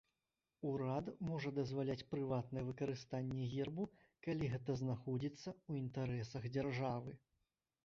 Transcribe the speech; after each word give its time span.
Урад 0.69 1.11
можа 1.27 1.49
дазваляць 1.57 2.07
прыватнае 2.13 2.63
выкарыстанне 2.71 3.51
гербу, 3.53 3.83
калі 4.29 4.49
гэта 4.55 4.79
знаходзіцца 4.83 5.49
ў 5.55 5.71
інтарэсах 5.85 6.51
дзяржавы. 6.59 7.11